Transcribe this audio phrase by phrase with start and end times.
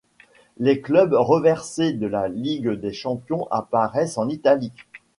[0.57, 4.87] Les clubs reversés de la Ligue des champions apparaissent en italique.